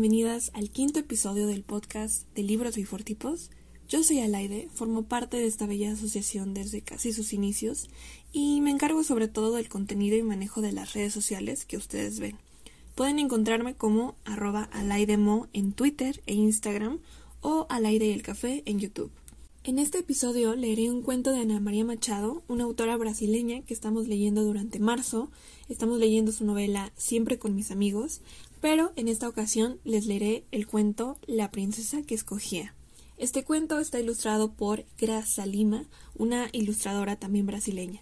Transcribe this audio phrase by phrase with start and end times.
[0.00, 3.50] Bienvenidas al quinto episodio del podcast de Libros Bifortipos.
[3.86, 7.90] Yo soy Alaide, formo parte de esta bella asociación desde casi sus inicios
[8.32, 12.18] y me encargo sobre todo del contenido y manejo de las redes sociales que ustedes
[12.18, 12.38] ven.
[12.94, 17.00] Pueden encontrarme como arroba alaidemo en Twitter e Instagram
[17.42, 19.12] o Alaide y el Café en YouTube.
[19.62, 24.08] En este episodio leeré un cuento de Ana María Machado, una autora brasileña que estamos
[24.08, 25.30] leyendo durante marzo.
[25.68, 28.22] Estamos leyendo su novela Siempre con mis amigos,
[28.60, 32.74] pero en esta ocasión les leeré el cuento La princesa que escogía.
[33.16, 35.84] Este cuento está ilustrado por Graza Lima,
[36.16, 38.00] una ilustradora también brasileña.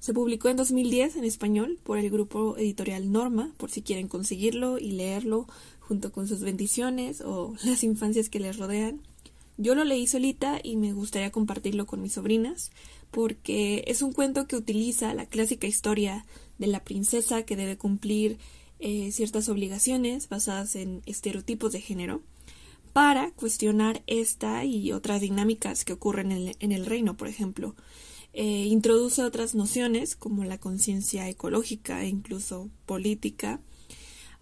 [0.00, 4.78] Se publicó en 2010 en español por el grupo editorial Norma, por si quieren conseguirlo
[4.78, 5.46] y leerlo
[5.80, 9.00] junto con sus bendiciones o las infancias que les rodean.
[9.56, 12.70] Yo lo leí solita y me gustaría compartirlo con mis sobrinas,
[13.10, 16.26] porque es un cuento que utiliza la clásica historia
[16.58, 18.38] de la princesa que debe cumplir
[18.80, 22.22] eh, ciertas obligaciones basadas en estereotipos de género
[22.92, 27.74] para cuestionar esta y otras dinámicas que ocurren en el, reino, por ejemplo.
[28.32, 33.60] Eh, introduce otras nociones como la conciencia ecológica e incluso política.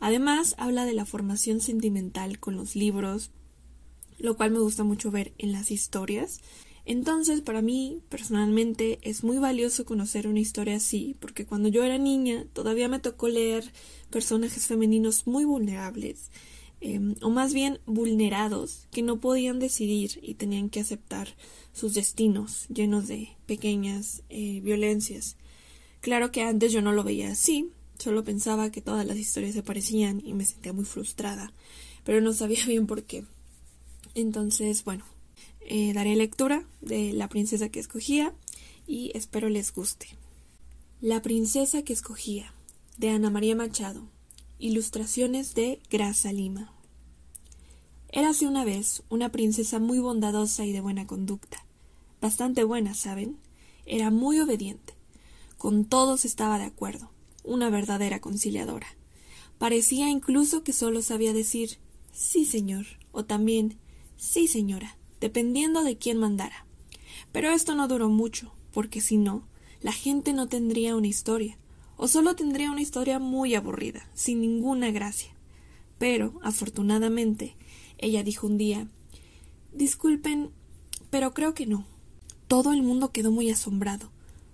[0.01, 3.31] Además, habla de la formación sentimental con los libros,
[4.19, 6.41] lo cual me gusta mucho ver en las historias.
[6.89, 11.99] Entonces, para mí, personalmente, es muy valioso conocer una historia así, porque cuando yo era
[11.99, 13.73] niña todavía me tocó leer
[14.09, 16.31] personajes femeninos muy vulnerables,
[16.81, 21.35] em, o más bien vulnerados, que no podían decidir y tenían que aceptar
[21.73, 25.37] sus destinos llenos de pequeñas eh, violencias.
[26.01, 29.65] Claro que antes yo no lo veía así, solo pensaba que todas las historias se
[29.65, 31.53] parecían y me sentía muy frustrada,
[32.05, 33.25] pero no sabía bien por qué.
[34.15, 35.05] Entonces, bueno,
[35.67, 38.33] eh, daré lectura de La princesa que escogía
[38.87, 40.09] y espero les guste.
[41.01, 42.55] La princesa que escogía,
[42.97, 44.03] de Ana María Machado.
[44.59, 46.73] Ilustraciones de Grasa Lima.
[48.09, 51.67] Érase una vez una princesa muy bondadosa y de buena conducta.
[52.21, 53.37] Bastante buena, ¿saben?
[53.85, 54.95] Era muy obediente.
[55.59, 57.11] Con todos estaba de acuerdo.
[57.45, 58.87] Una verdadera conciliadora.
[59.59, 61.79] Parecía incluso que solo sabía decir
[62.13, 63.79] sí, señor, o también
[64.17, 66.67] Sí, señora, dependiendo de quién mandara.
[67.33, 69.47] Pero esto no duró mucho, porque si no,
[69.81, 71.59] la gente no tendría una historia,
[71.97, 75.31] o solo tendría una historia muy aburrida, sin ninguna gracia.
[75.99, 77.57] Pero, afortunadamente,
[77.99, 78.89] ella dijo un día
[79.73, 80.51] Disculpen,
[81.11, 81.87] pero creo que no.
[82.49, 84.11] Todo el mundo quedó muy asombrado.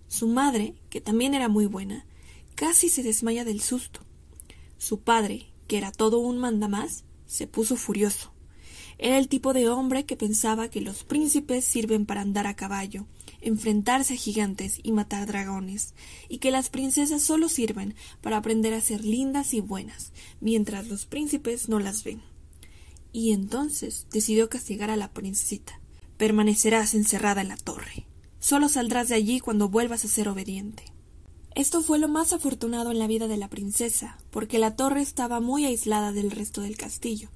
[0.09, 2.07] Su madre, que también era muy buena,
[2.55, 4.01] casi se desmaya del susto.
[4.79, 8.33] Su padre, que era todo un mandamás, se puso furioso.
[9.03, 13.07] Era el tipo de hombre que pensaba que los príncipes sirven para andar a caballo,
[13.41, 15.95] enfrentarse a gigantes y matar dragones,
[16.29, 21.05] y que las princesas solo sirven para aprender a ser lindas y buenas, mientras los
[21.05, 22.23] príncipes no las ven.
[23.13, 25.81] Y entonces decidió castigar a la princesita.
[26.17, 28.07] Permanecerás encerrada en la torre.
[28.39, 30.85] Solo saldrás de allí cuando vuelvas a ser obediente.
[31.57, 35.41] Esto fue lo más afortunado en la vida de la princesa, porque la torre estaba
[35.41, 37.31] muy aislada del resto del castillo,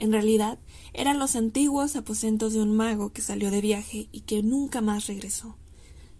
[0.00, 0.58] en realidad,
[0.94, 5.06] eran los antiguos aposentos de un mago que salió de viaje y que nunca más
[5.06, 5.56] regresó.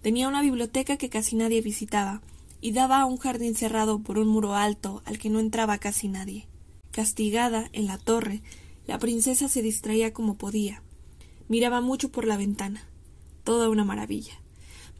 [0.02, 2.20] Tenía una biblioteca que casi nadie visitaba,
[2.60, 6.08] y daba a un jardín cerrado por un muro alto al que no entraba casi
[6.08, 6.46] nadie.
[6.92, 8.42] Castigada en la torre,
[8.86, 10.82] la princesa se distraía como podía.
[11.48, 12.86] Miraba mucho por la ventana.
[13.44, 14.34] Toda una maravilla.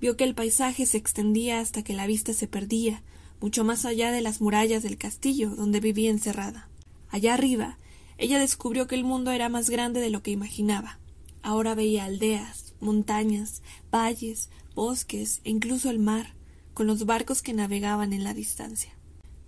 [0.01, 3.03] Vio que el paisaje se extendía hasta que la vista se perdía,
[3.43, 6.71] mucho más allá de las murallas del castillo donde vivía encerrada.
[7.11, 7.79] Allá arriba
[8.21, 10.99] ella descubrió que el mundo era más grande de lo que imaginaba.
[11.43, 16.35] Ahora veía aldeas, montañas, valles, bosques e incluso el mar,
[16.75, 18.93] con los barcos que navegaban en la distancia.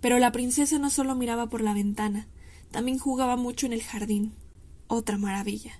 [0.01, 2.27] Pero la princesa no solo miraba por la ventana,
[2.71, 4.33] también jugaba mucho en el jardín.
[4.87, 5.79] Otra maravilla.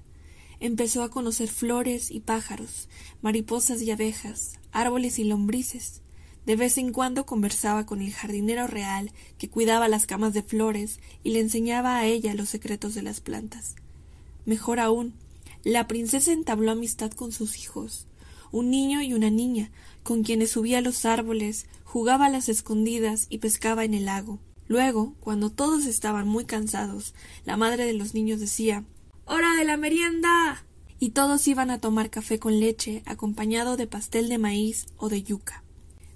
[0.59, 2.89] Empezó a conocer flores y pájaros,
[3.23, 6.02] mariposas y abejas, árboles y lombrices,
[6.45, 10.99] de vez en cuando conversaba con el jardinero real que cuidaba las camas de flores
[11.23, 13.75] y le enseñaba a ella los secretos de las plantas.
[14.45, 15.13] Mejor aún,
[15.63, 18.07] la princesa entabló amistad con sus hijos,
[18.51, 19.71] un niño y una niña,
[20.03, 24.39] con quienes subía a los árboles, jugaba a las escondidas y pescaba en el lago.
[24.67, 27.13] Luego, cuando todos estaban muy cansados,
[27.45, 28.83] la madre de los niños decía
[29.25, 30.65] Hora de la merienda.
[30.99, 35.21] y todos iban a tomar café con leche acompañado de pastel de maíz o de
[35.23, 35.62] yuca.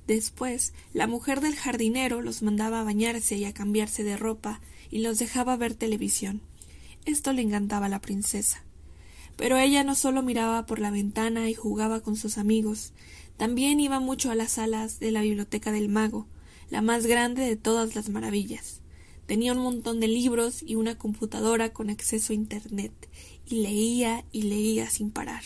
[0.08, 5.00] Después, la mujer del jardinero los mandaba a bañarse y a cambiarse de ropa y
[5.00, 6.42] los dejaba ver televisión.
[7.06, 8.64] Esto le encantaba a la princesa.
[9.36, 12.94] Pero ella no solo miraba por la ventana y jugaba con sus amigos,
[13.36, 16.26] también iba mucho a las salas de la biblioteca del mago,
[16.72, 18.82] la más grande de todas las maravillas.
[19.28, 22.94] Tenía un montón de libros y una computadora con acceso a Internet,
[23.46, 25.44] y leía y leía sin parar.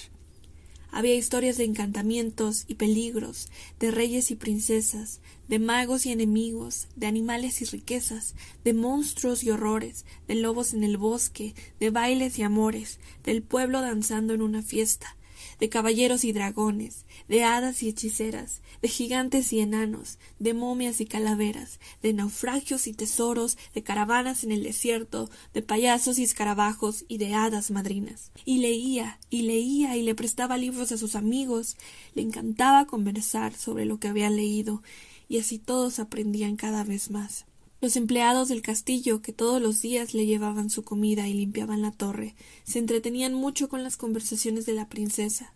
[0.92, 3.50] Había historias de encantamientos y peligros,
[3.80, 8.36] de reyes y princesas, de magos y enemigos, de animales y riquezas,
[8.66, 13.82] de monstruos y horrores, de lobos en el bosque, de bailes y amores, del pueblo
[13.82, 15.16] danzando en una fiesta,
[15.62, 21.06] de caballeros y dragones, de hadas y hechiceras, de gigantes y enanos, de momias y
[21.06, 27.20] calaveras, de naufragios y tesoros, de caravanas en el desierto, de payasos y escarabajos y
[27.20, 28.32] de hadas madrinas.
[28.44, 31.78] Y leía, y leía, y le prestaba libros a sus amigos,
[32.16, 34.82] le encantaba conversar sobre lo que había leído,
[35.30, 37.46] y así todos aprendían cada vez más.
[37.82, 41.90] Los empleados del castillo, que todos los días le llevaban su comida y limpiaban la
[41.92, 45.56] torre, se entretenían mucho con las conversaciones de la princesa.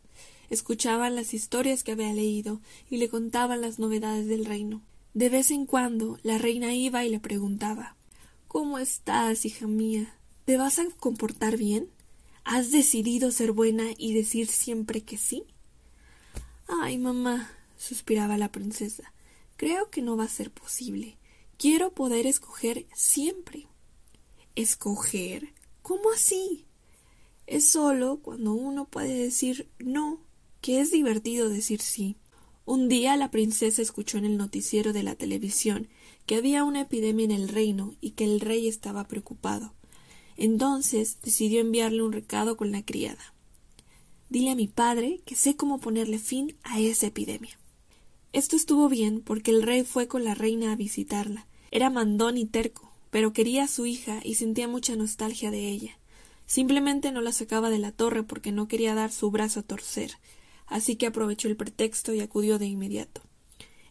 [0.49, 4.81] Escuchaban las historias que había leído y le contaban las novedades del reino.
[5.13, 7.95] De vez en cuando la reina iba y le preguntaba
[8.47, 10.15] ¿Cómo estás, hija mía?
[10.45, 11.89] ¿Te vas a comportar bien?
[12.43, 15.43] ¿Has decidido ser buena y decir siempre que sí?
[16.81, 19.13] Ay, mamá, suspiraba la princesa,
[19.57, 21.17] creo que no va a ser posible.
[21.57, 23.67] Quiero poder escoger siempre.
[24.55, 25.53] ¿Escoger?
[25.81, 26.65] ¿Cómo así?
[27.47, 30.19] Es solo cuando uno puede decir no,
[30.59, 32.17] que es divertido decir sí.
[32.65, 35.87] Un día la princesa escuchó en el noticiero de la televisión
[36.25, 39.73] que había una epidemia en el reino y que el rey estaba preocupado.
[40.35, 43.33] Entonces decidió enviarle un recado con la criada.
[44.29, 47.57] Dile a mi padre que sé cómo ponerle fin a esa epidemia.
[48.35, 51.47] Esto estuvo bien porque el rey fue con la reina a visitarla.
[51.71, 55.97] Era mandón y terco, pero quería a su hija y sentía mucha nostalgia de ella.
[56.45, 60.11] Simplemente no la sacaba de la torre porque no quería dar su brazo a torcer,
[60.67, 63.21] así que aprovechó el pretexto y acudió de inmediato.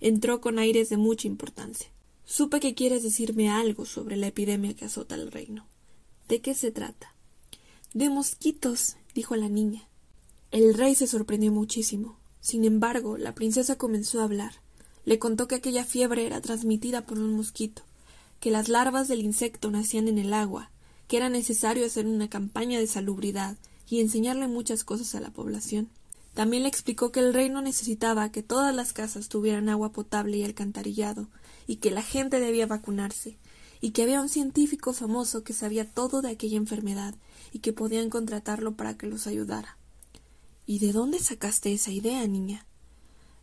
[0.02, 1.88] Entró con aires de mucha importancia.
[2.26, 5.66] Supe que quieres decirme algo sobre la epidemia que azota el reino.
[6.28, 7.14] ¿De qué se trata?
[7.94, 9.88] De mosquitos, dijo la niña.
[10.50, 12.18] El rey se sorprendió muchísimo.
[12.44, 14.52] Sin embargo, la princesa comenzó a hablar.
[15.06, 17.80] Le contó que aquella fiebre era transmitida por un mosquito,
[18.38, 20.70] que las larvas del insecto nacían en el agua,
[21.08, 23.56] que era necesario hacer una campaña de salubridad
[23.88, 25.88] y enseñarle muchas cosas a la población.
[26.34, 30.44] También le explicó que el reino necesitaba que todas las casas tuvieran agua potable y
[30.44, 31.28] alcantarillado,
[31.66, 33.38] y que la gente debía vacunarse,
[33.80, 37.14] y que había un científico famoso que sabía todo de aquella enfermedad
[37.54, 39.78] y que podían contratarlo para que los ayudara.
[40.66, 42.66] ¿Y de dónde sacaste esa idea, niña?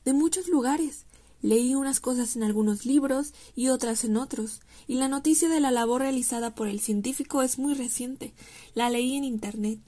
[0.06, 1.06] De muchos lugares.
[1.44, 5.72] Leí unas cosas en algunos libros y otras en otros, y la noticia de la
[5.72, 8.34] labor realizada por el científico es muy reciente.
[8.74, 9.80] La leí en Internet.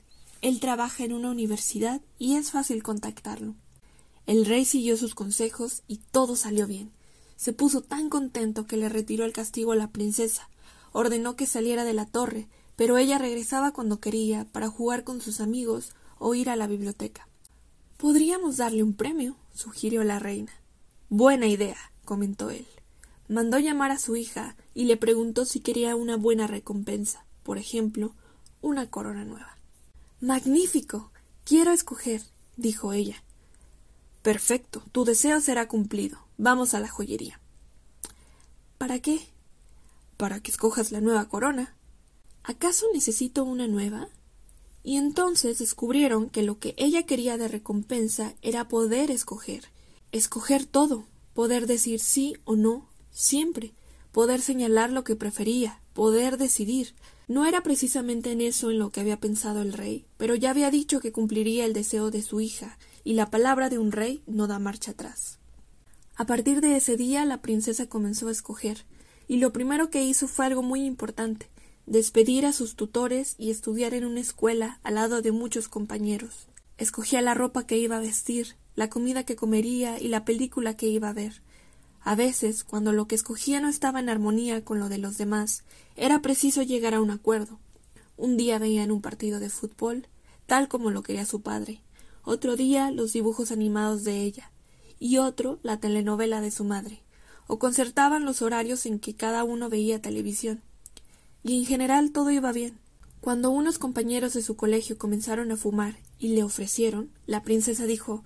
[0.42, 3.56] Él trabaja en una universidad y es fácil contactarlo.
[4.26, 6.92] El rey siguió sus consejos y todo salió bien.
[7.36, 10.50] Se puso tan contento que le retiró el castigo a la princesa,
[10.92, 15.40] ordenó que saliera de la torre, pero ella regresaba cuando quería para jugar con sus
[15.40, 15.94] amigos
[16.26, 17.28] o ir a la biblioteca.
[17.98, 20.54] Podríamos darle un premio, sugirió la reina.
[21.10, 21.76] Buena idea,
[22.06, 22.66] comentó él.
[23.28, 28.16] Mandó llamar a su hija y le preguntó si quería una buena recompensa, por ejemplo,
[28.62, 29.58] una corona nueva.
[30.22, 31.12] Magnífico.
[31.44, 32.22] Quiero escoger,
[32.56, 33.22] dijo ella.
[34.22, 34.82] Perfecto.
[34.94, 36.20] Tu deseo será cumplido.
[36.38, 37.42] Vamos a la joyería.
[38.78, 39.28] ¿Para qué?
[40.16, 41.76] Para que escojas la nueva corona.
[42.44, 44.08] ¿Acaso necesito una nueva?
[44.84, 49.64] Y entonces descubrieron que lo que ella quería de recompensa era poder escoger,
[50.12, 53.74] escoger todo, poder decir sí o no, siempre,
[54.12, 56.94] poder señalar lo que prefería, poder decidir.
[57.30, 60.70] No era precisamente en eso en lo que había pensado el rey, pero ya había
[60.70, 64.48] dicho que cumpliría el deseo de su hija, y la palabra de un rey no
[64.48, 65.40] da marcha atrás.
[66.16, 68.86] A partir de ese día la princesa comenzó a escoger,
[69.28, 71.50] y lo primero que hizo fue algo muy importante
[71.86, 76.48] despedir a sus tutores y estudiar en una escuela al lado de muchos compañeros.
[76.78, 80.88] Escogía la ropa que iba a vestir, la comida que comería y la película que
[80.88, 81.42] iba a ver.
[82.02, 85.64] A veces, cuando lo que escogía no estaba en armonía con lo de los demás,
[85.96, 87.60] era preciso llegar a un acuerdo.
[88.18, 90.08] Un día veían un partido de fútbol,
[90.46, 91.82] tal como lo quería su padre,
[92.24, 94.52] otro día los dibujos animados de ella,
[95.00, 97.04] y otro la telenovela de su madre,
[97.48, 100.62] o concertaban los horarios en que cada uno veía televisión
[101.44, 102.80] y en general todo iba bien.
[103.20, 108.24] Cuando unos compañeros de su colegio comenzaron a fumar y le ofrecieron, la princesa dijo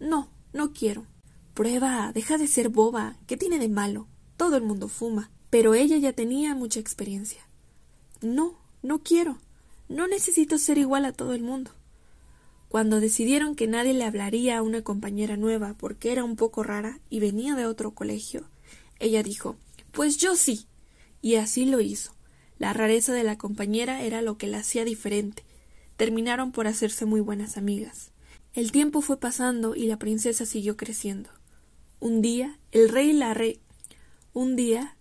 [0.00, 1.06] No, no quiero.
[1.54, 3.16] Prueba, deja de ser boba.
[3.26, 4.08] ¿Qué tiene de malo?
[4.36, 5.30] Todo el mundo fuma.
[5.50, 7.46] Pero ella ya tenía mucha experiencia.
[8.20, 9.38] No, no quiero.
[9.88, 11.70] No necesito ser igual a todo el mundo.
[12.68, 17.00] Cuando decidieron que nadie le hablaría a una compañera nueva porque era un poco rara
[17.10, 18.48] y venía de otro colegio,
[18.98, 19.56] ella dijo
[19.92, 20.66] Pues yo sí
[21.20, 22.14] Y así lo hizo.
[22.62, 25.42] La rareza de la compañera era lo que la hacía diferente.
[25.96, 28.12] Terminaron por hacerse muy buenas amigas.
[28.54, 31.28] El tiempo fue pasando y la princesa siguió creciendo.
[31.98, 33.58] Un día, el rey y la rey.
[34.32, 34.96] Un día,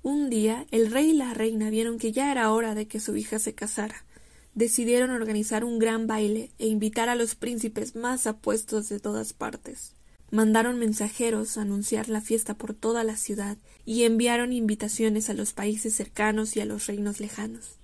[0.00, 3.14] un día, el rey y la reina vieron que ya era hora de que su
[3.14, 4.06] hija se casara.
[4.54, 9.95] Decidieron organizar un gran baile e invitar a los príncipes más apuestos de todas partes.
[10.30, 15.52] Mandaron mensajeros a anunciar la fiesta por toda la ciudad y enviaron invitaciones a los
[15.52, 17.76] países cercanos y a los reinos lejanos.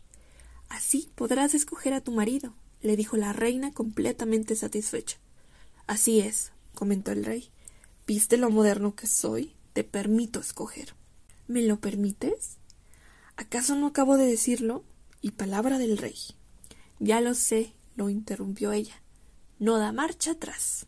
[0.68, 5.18] Así podrás escoger a tu marido, le dijo la reina completamente satisfecha.
[5.86, 7.50] Así es, comentó el rey.
[8.06, 9.54] ¿Viste lo moderno que soy?
[9.72, 10.94] Te permito escoger.
[11.46, 12.56] ¿Me lo permites?
[13.36, 14.84] ¿Acaso no acabo de decirlo?
[15.20, 16.16] Y palabra del rey.
[16.98, 19.00] Ya lo sé, lo interrumpió ella.
[19.58, 20.86] No da marcha atrás.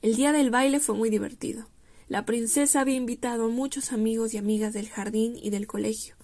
[0.00, 1.66] El día del baile fue muy divertido.
[2.06, 6.14] La princesa había invitado a muchos amigos y amigas del jardín y del colegio,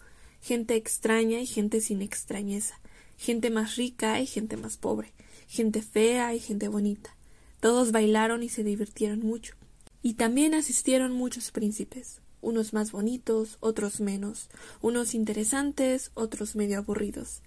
[0.41, 2.81] gente extraña y gente sin extrañeza,
[3.17, 5.13] gente más rica y gente más pobre,
[5.49, 7.17] gente fea y gente bonita.
[7.59, 9.57] Todos bailaron y se divirtieron mucho.
[10.03, 14.51] Y también asistieron muchos príncipes, unos más bonitos, otros menos,
[14.83, 17.43] unos interesantes, otros medio aburridos.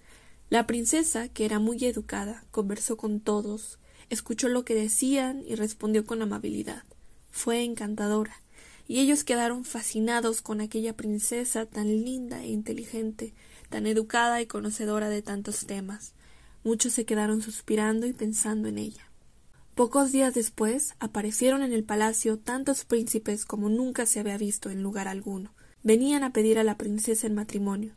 [0.50, 3.78] La princesa, que era muy educada, conversó con todos,
[4.10, 6.82] escuchó lo que decían y respondió con amabilidad.
[7.30, 8.40] Fue encantadora,
[8.86, 13.34] y ellos quedaron fascinados con aquella princesa tan linda e inteligente,
[13.68, 16.14] tan educada y conocedora de tantos temas.
[16.64, 19.08] Muchos se quedaron suspirando y pensando en ella.
[19.74, 24.82] Pocos días después aparecieron en el palacio tantos príncipes como nunca se había visto en
[24.82, 25.52] lugar alguno.
[25.84, 27.94] Venían a pedir a la princesa en matrimonio.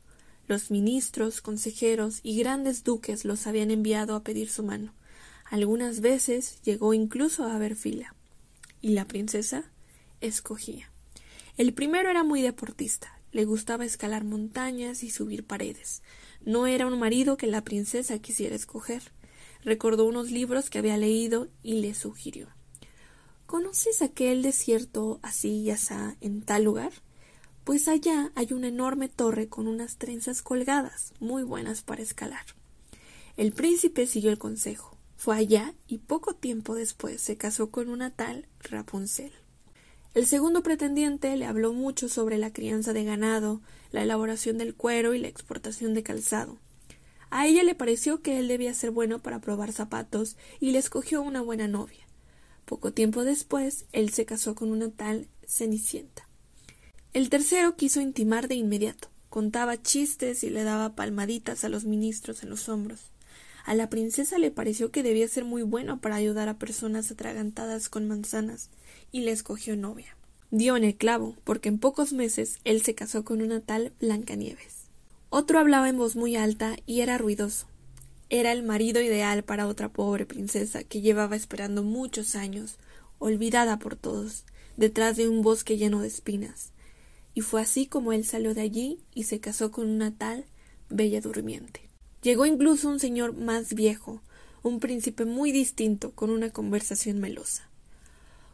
[0.48, 4.94] Los ministros, consejeros y grandes duques los habían enviado a pedir su mano.
[5.52, 8.16] Algunas veces llegó incluso a haber fila.
[8.80, 9.70] Y la princesa
[10.22, 10.90] escogía.
[11.58, 16.04] El primero era muy deportista, le gustaba escalar montañas y subir paredes.
[16.46, 19.12] No era un marido que la princesa quisiera escoger.
[19.62, 22.48] Recordó unos libros que había leído y le sugirió.
[23.46, 26.94] ¿Conoces aquel desierto así y asá en tal lugar?
[27.66, 32.46] Pues allá hay una enorme torre con unas trenzas colgadas, muy buenas para escalar.
[33.36, 34.91] El príncipe siguió el consejo.
[35.22, 39.32] Fue allá y poco tiempo después se casó con una tal Rapunzel.
[40.16, 43.62] El segundo pretendiente le habló mucho sobre la crianza de ganado,
[43.92, 46.58] la elaboración del cuero y la exportación de calzado.
[47.30, 51.22] A ella le pareció que él debía ser bueno para probar zapatos y le escogió
[51.22, 52.08] una buena novia.
[52.66, 56.28] Poco tiempo después, él se casó con una tal Cenicienta.
[57.14, 59.10] El tercero quiso intimar de inmediato.
[59.30, 63.11] Contaba chistes y le daba palmaditas a los ministros en los hombros.
[63.64, 67.90] A la princesa le pareció que debía ser muy bueno para ayudar a personas atragantadas
[67.90, 68.70] con manzanas,
[69.12, 70.18] y le escogió novia.
[70.50, 74.88] Dio en el clavo, porque en pocos meses él se casó con una tal Blancanieves.
[75.30, 77.68] Otro hablaba en voz muy alta y era ruidoso.
[78.30, 82.78] Era el marido ideal para otra pobre princesa que llevaba esperando muchos años,
[83.20, 86.72] olvidada por todos, detrás de un bosque lleno de espinas.
[87.34, 90.46] Y fue así como él salió de allí y se casó con una tal
[90.90, 91.91] Bella Durmiente.
[92.22, 94.22] Llegó incluso un señor más viejo,
[94.62, 97.68] un príncipe muy distinto, con una conversación melosa.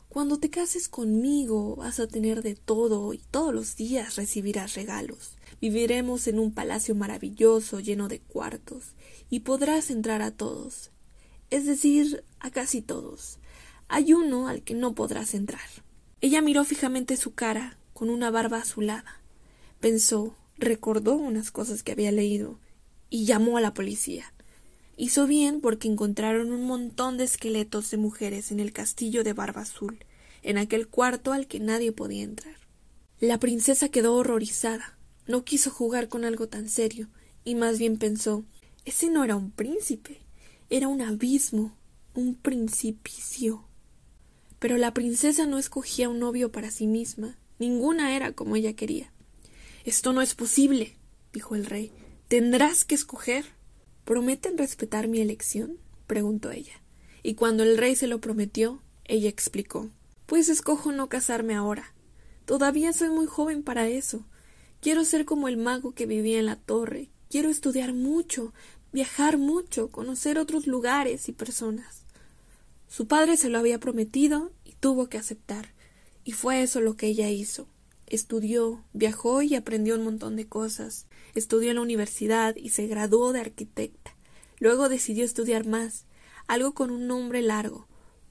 [0.07, 5.33] Cuando te cases conmigo vas a tener de todo y todos los días recibirás regalos.
[5.59, 8.95] Viviremos en un palacio maravilloso lleno de cuartos
[9.29, 10.91] y podrás entrar a todos.
[11.49, 13.37] Es decir, a casi todos.
[13.89, 15.59] Hay uno al que no podrás entrar.
[16.21, 19.19] Ella miró fijamente su cara, con una barba azulada.
[19.81, 22.59] Pensó, recordó unas cosas que había leído
[23.09, 24.33] y llamó a la policía.
[24.95, 29.61] Hizo bien porque encontraron un montón de esqueletos de mujeres en el castillo de Barba
[29.61, 29.99] Azul,
[30.41, 32.55] en aquel cuarto al que nadie podía entrar.
[33.19, 34.97] La princesa quedó horrorizada.
[35.27, 37.09] No quiso jugar con algo tan serio,
[37.43, 38.43] y más bien pensó
[38.87, 40.21] ese no era un príncipe,
[40.69, 41.75] era un abismo,
[42.13, 43.65] un principicio.
[44.59, 49.11] Pero la princesa no escogía un novio para sí misma, ninguna era como ella quería.
[49.83, 50.95] Esto no es posible,
[51.33, 51.91] dijo el rey.
[52.27, 53.45] Tendrás que escoger.
[54.03, 55.77] ¿Prometen respetar mi elección?
[56.07, 56.81] preguntó ella.
[57.23, 59.89] Y cuando el rey se lo prometió, ella explicó
[60.25, 61.93] Pues escojo no casarme ahora.
[62.45, 64.25] Todavía soy muy joven para eso.
[64.81, 67.09] Quiero ser como el mago que vivía en la torre.
[67.29, 68.53] Quiero estudiar mucho,
[68.91, 72.03] viajar mucho, conocer otros lugares y personas.
[72.89, 75.73] Su padre se lo había prometido y tuvo que aceptar.
[76.25, 77.69] Y fue eso lo que ella hizo.
[78.07, 81.07] Estudió, viajó y aprendió un montón de cosas.
[81.35, 84.15] Estudió en la universidad y se graduó de arquitecta.
[84.59, 86.05] Luego decidió estudiar más,
[86.47, 87.87] algo con un nombre largo,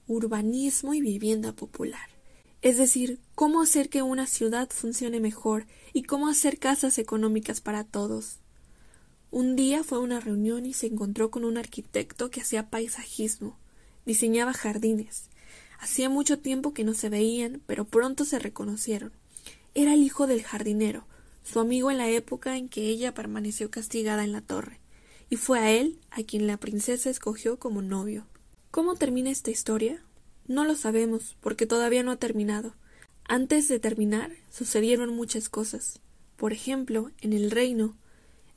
[0.07, 2.09] urbanismo y vivienda popular.
[2.63, 7.83] es decir, cómo hacer que una ciudad funcione mejor y cómo hacer casas económicas para
[7.83, 8.39] todos.
[9.29, 13.59] Un día fue a una reunión y se encontró con un arquitecto que hacía paisajismo,
[14.05, 15.29] diseñaba jardines.
[15.79, 19.11] Hacía mucho tiempo que no se veían, pero pronto se reconocieron.
[19.77, 21.05] Era el hijo del jardinero,
[21.43, 24.79] su amigo en la época en que ella permaneció castigada en la torre,
[25.29, 28.25] y fue a él a quien la princesa escogió como novio.
[28.71, 30.03] ¿Cómo termina esta historia?
[30.47, 32.73] No lo sabemos, porque todavía no ha terminado.
[33.25, 35.99] Antes de terminar, sucedieron muchas cosas.
[36.37, 37.95] Por ejemplo, en el reino,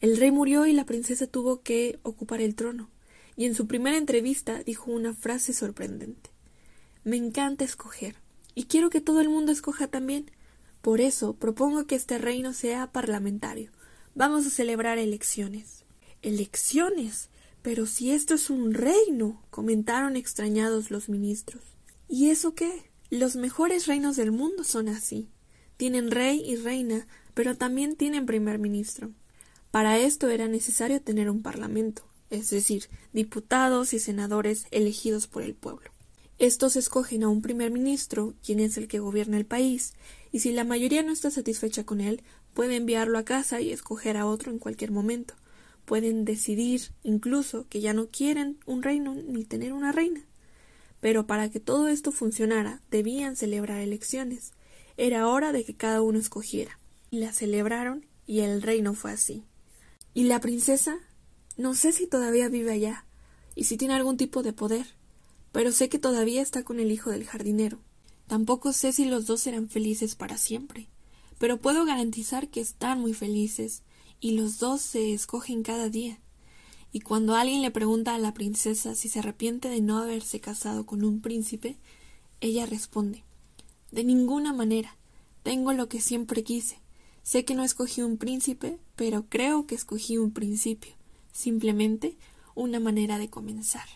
[0.01, 2.89] el rey murió y la princesa tuvo que ocupar el trono,
[3.37, 6.31] y en su primera entrevista dijo una frase sorprendente.
[7.05, 8.17] Me encanta escoger,
[8.55, 10.31] y quiero que todo el mundo escoja también.
[10.83, 13.71] Por eso propongo que este reino sea parlamentario.
[14.15, 15.85] Vamos a celebrar elecciones.
[16.23, 17.29] Elecciones.
[17.63, 21.63] Pero si esto es un reino, comentaron extrañados los ministros.
[22.09, 22.91] ¿Y eso qué?
[23.11, 25.29] Los mejores reinos del mundo son así.
[25.77, 29.13] Tienen rey y reina, pero también tienen primer ministro.
[29.71, 35.55] Para esto era necesario tener un parlamento, es decir, diputados y senadores elegidos por el
[35.55, 35.91] pueblo.
[36.41, 39.93] Estos escogen a un primer ministro, quien es el que gobierna el país,
[40.33, 42.23] y si la mayoría no está satisfecha con él,
[42.55, 45.35] puede enviarlo a casa y escoger a otro en cualquier momento.
[45.85, 50.25] Pueden decidir incluso que ya no quieren un reino ni tener una reina.
[50.99, 54.53] Pero para que todo esto funcionara, debían celebrar elecciones.
[54.97, 56.79] Era hora de que cada uno escogiera.
[57.11, 59.45] Y la celebraron y el reino fue así.
[60.15, 61.01] ¿Y la princesa?
[61.59, 63.05] No sé si todavía vive allá
[63.55, 64.87] y si tiene algún tipo de poder,
[65.53, 67.79] pero sé que todavía está con el hijo del jardinero.
[68.27, 70.89] Tampoco sé si los dos serán felices para siempre,
[71.39, 73.83] pero puedo garantizar que están muy felices
[74.21, 76.21] y los dos se escogen cada día
[76.93, 80.87] y cuando alguien le pregunta a la princesa si se arrepiente de no haberse casado
[80.87, 81.77] con un príncipe,
[82.41, 83.23] ella responde
[83.93, 84.97] De ninguna manera.
[85.43, 86.81] Tengo lo que siempre quise.
[87.23, 90.95] Sé que no escogí un príncipe, pero creo que escogí un principio,
[91.33, 92.17] simplemente
[92.55, 93.89] una manera de comenzar.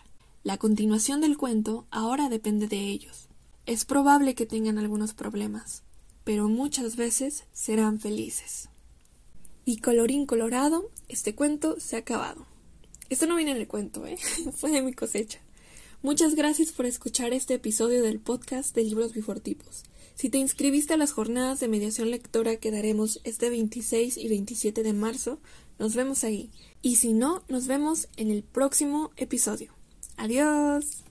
[0.45, 3.29] La continuación del cuento ahora depende de ellos.
[3.65, 5.85] Es probable que tengan algunos problemas,
[6.23, 8.69] pero muchas veces serán felices.
[9.65, 12.45] Y colorín colorado, este cuento se ha acabado.
[13.09, 14.19] Esto no viene en el cuento, ¿eh?
[14.55, 15.41] Fue de mi cosecha.
[16.03, 19.85] Muchas gracias por escuchar este episodio del podcast de Libros Bifortipos.
[20.15, 24.83] Si te inscribiste a las jornadas de mediación lectora que daremos este 26 y 27
[24.83, 25.41] de marzo,
[25.79, 26.51] nos vemos ahí.
[26.83, 29.73] Y si no, nos vemos en el próximo episodio.
[30.17, 31.05] Adiós.